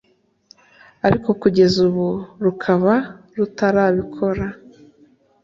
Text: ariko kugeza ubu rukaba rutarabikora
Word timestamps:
ariko 1.07 1.29
kugeza 1.41 1.77
ubu 1.87 2.07
rukaba 2.43 2.93
rutarabikora 3.37 4.45